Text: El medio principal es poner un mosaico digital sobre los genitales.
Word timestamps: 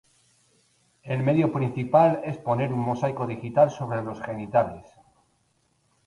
El 1.03 1.21
medio 1.21 1.53
principal 1.53 2.21
es 2.23 2.39
poner 2.47 2.73
un 2.73 2.79
mosaico 2.79 3.27
digital 3.27 3.69
sobre 3.69 4.01
los 4.01 4.19
genitales. 4.19 4.87